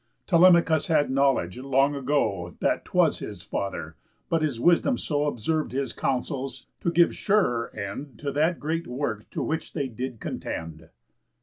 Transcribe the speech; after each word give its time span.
Telemachus 0.25 0.87
had 0.87 1.11
knowledge 1.11 1.59
long 1.59 1.93
ago 1.93 2.55
That 2.59 2.85
'twas 2.85 3.19
his 3.19 3.43
father, 3.43 3.97
but 4.29 4.41
his 4.41 4.59
wisdom 4.59 4.97
so 4.97 5.25
Observ'd 5.25 5.73
his 5.73 5.93
counsels, 5.93 6.65
to 6.79 6.89
give 6.91 7.13
surer 7.15 7.69
end 7.75 8.17
To 8.17 8.31
that 8.31 8.59
great 8.59 8.87
work 8.87 9.29
to 9.29 9.43
which 9.43 9.73
they 9.73 9.87
did 9.87 10.19
contend." 10.19 10.89